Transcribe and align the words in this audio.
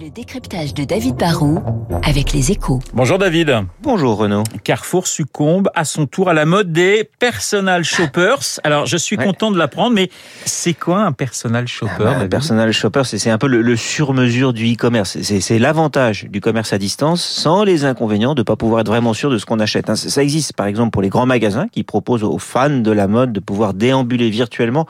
Le 0.00 0.10
décryptage 0.10 0.74
de 0.74 0.84
David 0.84 1.16
Barrault 1.16 1.62
avec 2.02 2.32
les 2.32 2.50
échos. 2.50 2.80
Bonjour 2.94 3.16
David. 3.18 3.52
Bonjour 3.82 4.16
Renaud. 4.16 4.42
Carrefour 4.64 5.06
succombe 5.06 5.70
à 5.74 5.84
son 5.84 6.06
tour 6.06 6.28
à 6.28 6.34
la 6.34 6.44
mode 6.46 6.72
des 6.72 7.08
personal 7.20 7.84
shoppers. 7.84 8.40
Alors 8.64 8.86
je 8.86 8.96
suis 8.96 9.16
Ouais. 9.16 9.24
content 9.24 9.50
de 9.52 9.56
l'apprendre, 9.58 9.94
mais 9.94 10.10
c'est 10.44 10.74
quoi 10.74 11.02
un 11.02 11.12
personal 11.12 11.68
shopper 11.68 11.92
Bah, 12.04 12.14
David? 12.14 12.30
personal 12.30 12.72
shopper, 12.72 13.02
c'est 13.04 13.30
un 13.30 13.38
peu 13.38 13.46
le, 13.46 13.62
le 13.62 13.76
sur-mesure 13.76 14.52
du 14.52 14.72
e-commerce. 14.72 15.16
C'est- 15.22 15.58
l'avantage 15.58 16.26
du 16.28 16.40
commerce 16.40 16.72
à 16.72 16.78
distance 16.78 17.22
sans 17.22 17.62
les 17.64 17.84
inconvénients 17.84 18.34
de 18.34 18.42
pas 18.42 18.56
pouvoir 18.56 18.80
être 18.80 18.88
vraiment 18.88 19.14
sûr 19.14 19.30
de 19.30 19.38
ce 19.38 19.46
qu'on 19.46 19.60
achète. 19.60 19.88
hein. 19.90 19.96
Ça 19.96 20.22
existe 20.22 20.54
par 20.54 20.66
exemple 20.66 20.90
pour 20.90 21.02
les 21.02 21.08
grands 21.08 21.26
magasins 21.26 21.68
qui 21.70 21.84
proposent 21.84 22.24
aux 22.24 22.38
fans 22.38 22.68
de 22.80 22.90
la 22.90 23.06
mode 23.06 23.32
de 23.32 23.40
pouvoir 23.40 23.74
déambuler 23.74 24.30
virtuellement 24.30 24.86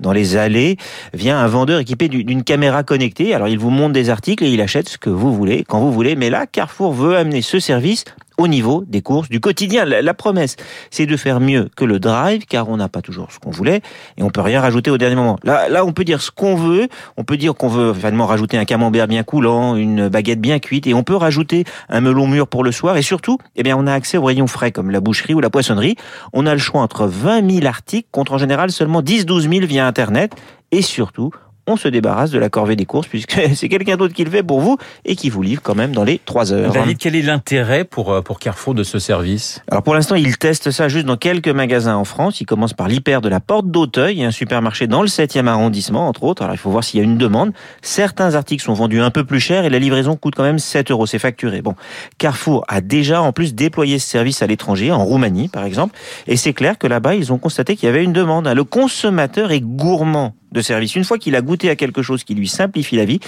dans 0.00 0.12
les 0.12 0.36
allées 0.36 0.76
via 1.12 1.38
un 1.38 1.46
vendeur 1.48 1.80
équipé 1.80 2.08
du- 2.08 2.24
d'une 2.24 2.44
caméra 2.44 2.82
connectée. 2.84 3.34
Alors 3.34 3.48
il 3.48 3.58
vous 3.58 3.70
montre 3.70 3.92
des 3.92 4.10
articles 4.10 4.43
et 4.44 4.52
il 4.52 4.60
achète 4.60 4.88
ce 4.88 4.98
que 4.98 5.10
vous 5.10 5.34
voulez 5.34 5.64
quand 5.66 5.80
vous 5.80 5.92
voulez. 5.92 6.16
Mais 6.16 6.30
là, 6.30 6.46
Carrefour 6.46 6.92
veut 6.92 7.16
amener 7.16 7.42
ce 7.42 7.58
service 7.58 8.04
au 8.36 8.48
niveau 8.48 8.84
des 8.86 9.00
courses 9.00 9.28
du 9.28 9.40
quotidien. 9.40 9.84
La, 9.84 10.02
la 10.02 10.14
promesse, 10.14 10.56
c'est 10.90 11.06
de 11.06 11.16
faire 11.16 11.40
mieux 11.40 11.68
que 11.76 11.84
le 11.84 11.98
drive, 11.98 12.44
car 12.46 12.68
on 12.68 12.76
n'a 12.76 12.88
pas 12.88 13.00
toujours 13.00 13.30
ce 13.30 13.38
qu'on 13.38 13.50
voulait 13.50 13.80
et 14.16 14.22
on 14.22 14.30
peut 14.30 14.40
rien 14.40 14.60
rajouter 14.60 14.90
au 14.90 14.98
dernier 14.98 15.14
moment. 15.14 15.38
Là, 15.44 15.68
là, 15.68 15.84
on 15.84 15.92
peut 15.92 16.04
dire 16.04 16.20
ce 16.20 16.30
qu'on 16.30 16.56
veut. 16.56 16.88
On 17.16 17.24
peut 17.24 17.36
dire 17.36 17.54
qu'on 17.54 17.68
veut 17.68 17.94
finalement 17.94 18.26
rajouter 18.26 18.58
un 18.58 18.64
camembert 18.64 19.06
bien 19.06 19.22
coulant, 19.22 19.76
une 19.76 20.08
baguette 20.08 20.40
bien 20.40 20.58
cuite, 20.58 20.86
et 20.86 20.94
on 20.94 21.02
peut 21.02 21.16
rajouter 21.16 21.64
un 21.88 22.00
melon 22.00 22.26
mûr 22.26 22.48
pour 22.48 22.64
le 22.64 22.72
soir. 22.72 22.96
Et 22.96 23.02
surtout, 23.02 23.38
eh 23.56 23.62
bien, 23.62 23.76
on 23.76 23.86
a 23.86 23.92
accès 23.92 24.18
aux 24.18 24.24
rayons 24.24 24.46
frais 24.46 24.72
comme 24.72 24.90
la 24.90 25.00
boucherie 25.00 25.34
ou 25.34 25.40
la 25.40 25.50
poissonnerie. 25.50 25.96
On 26.32 26.46
a 26.46 26.52
le 26.52 26.60
choix 26.60 26.80
entre 26.80 27.06
20 27.06 27.50
000 27.50 27.66
articles 27.66 28.08
contre 28.10 28.32
en 28.32 28.38
général 28.38 28.70
seulement 28.70 29.00
10-12 29.00 29.48
000 29.48 29.66
via 29.66 29.86
Internet. 29.86 30.32
Et 30.72 30.82
surtout, 30.82 31.30
on 31.66 31.76
se 31.76 31.88
débarrasse 31.88 32.30
de 32.30 32.38
la 32.38 32.48
corvée 32.48 32.76
des 32.76 32.86
courses 32.86 33.06
puisque 33.06 33.40
c'est 33.54 33.68
quelqu'un 33.68 33.96
d'autre 33.96 34.14
qui 34.14 34.24
le 34.24 34.30
fait 34.30 34.42
pour 34.42 34.60
vous 34.60 34.76
et 35.04 35.16
qui 35.16 35.30
vous 35.30 35.42
livre 35.42 35.62
quand 35.62 35.74
même 35.74 35.92
dans 35.92 36.04
les 36.04 36.20
3 36.24 36.52
heures. 36.52 36.72
David, 36.72 36.98
quel 36.98 37.16
est 37.16 37.22
l'intérêt 37.22 37.84
pour, 37.84 38.12
euh, 38.12 38.22
pour 38.22 38.38
Carrefour 38.38 38.74
de 38.74 38.82
ce 38.82 38.98
service? 38.98 39.62
Alors 39.70 39.82
pour 39.82 39.94
l'instant, 39.94 40.14
ils 40.14 40.36
testent 40.36 40.70
ça 40.70 40.88
juste 40.88 41.06
dans 41.06 41.16
quelques 41.16 41.48
magasins 41.48 41.96
en 41.96 42.04
France. 42.04 42.40
Ils 42.40 42.46
commencent 42.46 42.74
par 42.74 42.88
l'hyper 42.88 43.20
de 43.20 43.28
la 43.28 43.40
Porte 43.40 43.70
d'Auteuil, 43.70 44.24
un 44.24 44.30
supermarché 44.30 44.86
dans 44.86 45.02
le 45.02 45.08
7e 45.08 45.46
arrondissement, 45.46 46.08
entre 46.08 46.24
autres. 46.24 46.42
Alors 46.42 46.54
il 46.54 46.58
faut 46.58 46.70
voir 46.70 46.84
s'il 46.84 47.00
y 47.00 47.02
a 47.02 47.04
une 47.04 47.18
demande. 47.18 47.52
Certains 47.82 48.34
articles 48.34 48.62
sont 48.62 48.74
vendus 48.74 49.00
un 49.00 49.10
peu 49.10 49.24
plus 49.24 49.40
cher 49.40 49.64
et 49.64 49.70
la 49.70 49.78
livraison 49.78 50.16
coûte 50.16 50.34
quand 50.36 50.42
même 50.42 50.58
7 50.58 50.90
euros. 50.90 51.06
C'est 51.06 51.18
facturé. 51.18 51.62
Bon, 51.62 51.74
Carrefour 52.18 52.64
a 52.68 52.80
déjà 52.80 53.22
en 53.22 53.32
plus 53.32 53.54
déployé 53.54 53.98
ce 53.98 54.08
service 54.08 54.42
à 54.42 54.46
l'étranger, 54.46 54.90
en 54.90 55.04
Roumanie 55.04 55.48
par 55.48 55.64
exemple. 55.64 55.96
Et 56.26 56.36
c'est 56.36 56.52
clair 56.52 56.78
que 56.78 56.86
là-bas, 56.86 57.14
ils 57.14 57.32
ont 57.32 57.38
constaté 57.38 57.76
qu'il 57.76 57.86
y 57.86 57.88
avait 57.88 58.04
une 58.04 58.12
demande. 58.12 58.48
Le 58.48 58.64
consommateur 58.64 59.52
est 59.52 59.60
gourmand 59.60 60.34
de 60.54 60.62
service. 60.62 60.94
Une 60.94 61.04
fois 61.04 61.18
qu'il 61.18 61.36
a 61.36 61.42
goûté 61.42 61.68
à 61.68 61.76
quelque 61.76 62.00
chose 62.02 62.24
qui 62.24 62.34
lui 62.34 62.48
simplifie 62.48 62.96
la 62.96 63.04
vie, 63.04 63.20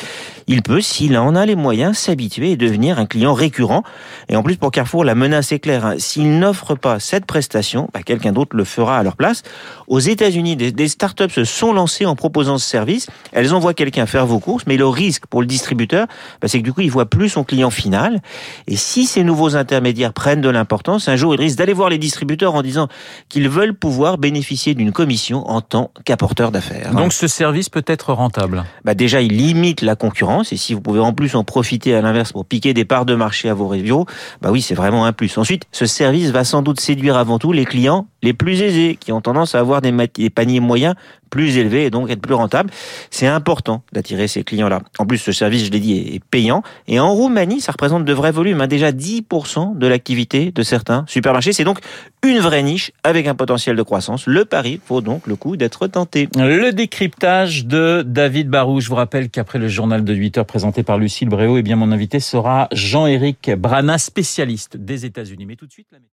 il 0.46 0.62
peut, 0.62 0.80
s'il 0.80 1.19
en 1.19 1.34
a 1.34 1.44
les 1.44 1.56
moyens, 1.56 1.98
s'habituer 1.98 2.52
et 2.52 2.56
devenir 2.56 2.98
un 2.98 3.06
client 3.06 3.34
récurrent. 3.34 3.82
Et 4.28 4.36
en 4.36 4.42
plus, 4.42 4.56
pour 4.56 4.70
Carrefour, 4.70 5.05
la 5.05 5.14
menace 5.14 5.52
est 5.52 5.58
claire. 5.58 5.84
hein. 5.84 5.94
S'ils 5.98 6.38
n'offrent 6.38 6.77
pas 6.77 7.00
cette 7.00 7.27
prestation, 7.27 7.88
bah, 7.92 8.00
quelqu'un 8.02 8.32
d'autre 8.32 8.56
le 8.56 8.64
fera 8.64 8.98
à 8.98 9.02
leur 9.02 9.16
place. 9.16 9.42
Aux 9.88 9.98
États-Unis, 10.00 10.56
des, 10.56 10.72
des 10.72 10.88
startups 10.88 11.30
se 11.30 11.44
sont 11.44 11.72
lancées 11.72 12.06
en 12.06 12.16
proposant 12.16 12.58
ce 12.58 12.69
service. 12.69 13.08
Elles 13.32 13.52
envoient 13.52 13.74
quelqu'un 13.74 14.06
faire 14.06 14.27
vos 14.27 14.38
courses, 14.38 14.64
mais 14.66 14.77
le 14.77 14.86
risque 14.86 15.27
pour 15.27 15.41
le 15.41 15.47
distributeur, 15.47 16.06
bah, 16.41 16.48
c'est 16.48 16.58
que 16.60 16.64
du 16.64 16.72
coup, 16.72 16.80
il 16.82 16.91
voit 16.91 17.06
plus 17.06 17.28
son 17.28 17.44
client 17.44 17.70
final. 17.70 18.22
Et 18.69 18.77
si 18.77 19.04
ces 19.06 19.24
nouveaux 19.24 19.56
intermédiaires 19.56 20.12
prennent 20.12 20.41
de 20.41 20.48
l'importance, 20.48 21.08
un 21.08 21.16
jour, 21.16 21.34
il 21.34 21.41
risque 21.41 21.58
d'aller 21.58 21.72
voir 21.72 21.91
les 21.91 21.98
distributeurs 21.98 22.54
en 22.54 22.62
disant 22.62 22.88
qu'ils 23.28 23.48
veulent 23.48 23.74
pouvoir 23.74 24.19
bénéficier 24.19 24.74
d'une 24.74 24.92
commission 24.92 25.48
en 25.50 25.60
tant 25.60 25.91
qu'apporteur 26.04 26.52
d'affaires. 26.52 26.92
Ce 27.17 27.28
service 27.28 27.70
peut 27.70 27.84
être 27.86 28.12
rentable. 28.12 28.64
bah 28.84 28.95
déjà 28.95 29.22
il 29.22 29.33
limite 29.36 29.81
la 29.81 29.97
concurrence 29.97 30.53
et 30.53 30.56
si 30.56 30.75
vous 30.75 30.83
pouvez 30.83 31.00
en 31.00 31.14
plus 31.14 31.34
en 31.34 31.45
profiter 31.45 31.95
à 31.95 32.03
l'inverse 32.03 32.33
pour 32.33 32.45
piquer 32.45 32.75
des 32.75 32.84
parts 32.84 33.06
de 33.06 33.14
marché 33.14 33.48
à 33.48 33.55
vos 33.55 33.69
rivaux, 33.69 34.06
bah 34.42 34.50
oui 34.50 34.61
c'est 34.61 34.75
vraiment 34.75 35.06
un 35.06 35.12
plus. 35.12 35.39
Ensuite, 35.39 35.64
ce 35.72 35.87
service 35.87 36.31
va 36.31 36.44
sans 36.44 36.62
doute 36.62 36.78
séduire 36.78 37.17
avant 37.17 37.39
tout 37.39 37.53
les 37.53 37.64
clients 37.64 38.06
les 38.27 38.32
plus 38.32 38.60
aisés 38.60 38.97
qui 38.98 39.12
ont 39.12 39.20
tendance 39.20 39.54
à 39.54 39.60
avoir 39.60 39.81
des, 39.81 39.92
paniers 40.31 40.59
moyens 40.59 40.97
plus 41.31 41.59
élevés 41.59 41.87
et 41.87 41.91
donc 41.91 42.10
être 42.10 42.20
plus 42.20 42.34
rentables. 42.34 42.70
C'est 43.10 43.26
important 43.28 43.82
d'attirer 43.92 44.26
ces 44.26 44.42
clients-là. 44.42 44.81
En 44.98 45.06
plus, 45.06 45.19
ce 45.19 45.31
service, 45.31 45.64
je 45.66 45.70
l'ai 45.70 45.78
dit, 45.78 46.14
est 46.14 46.25
payant. 46.25 46.62
Et 46.88 46.98
en 46.98 47.12
Roumanie, 47.12 47.60
ça 47.60 47.70
représente 47.70 48.04
de 48.04 48.12
vrais 48.12 48.32
volumes. 48.32 48.60
hein. 48.60 48.66
Déjà 48.66 48.91
10% 48.91 49.78
de 49.78 49.86
l'activité 49.86 50.50
de 50.50 50.62
certains 50.65 51.04
supermarchés. 51.06 51.53
C'est 51.53 51.65
donc 51.65 51.78
une 52.25 52.38
vraie 52.38 52.65
niche 52.65 52.91
avec 53.04 53.28
un 53.28 53.36
potentiel 53.36 53.76
de 53.76 53.82
croissance. 53.82 54.26
Le 54.26 54.44
pari 54.44 54.81
vaut 54.88 55.00
donc 55.00 55.28
le 55.28 55.36
coup 55.36 55.56
d'être 55.56 55.86
tenté. 55.86 56.28
Le 56.36 56.72
décryptage 56.72 57.66
de 57.66 58.03
David 58.04 58.48
Barou. 58.48 58.81
Je 58.81 58.88
vous 58.88 58.97
rappelle 58.97 59.31
qu'après 59.31 59.60
le 59.60 59.69
journal 59.69 60.03
de 60.03 60.15
8 60.15 60.38
heures 60.38 60.47
présenté 60.47 60.82
par 60.82 60.98
Lucille 60.98 61.28
Bréau, 61.28 61.59
eh 61.59 61.62
bien 61.62 61.76
mon 61.76 61.92
invité 61.92 62.19
sera 62.19 62.69
Jean-Éric 62.72 63.53
Brana, 63.56 63.98
spécialiste 63.98 64.76
des 64.76 65.06
États-Unis. 65.06 65.47
Mais 65.47 65.56
tout 65.56 65.66
de 65.66 65.72
suite, 65.72 65.88